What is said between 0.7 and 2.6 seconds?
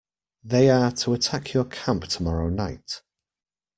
are to attack your camp tomorrow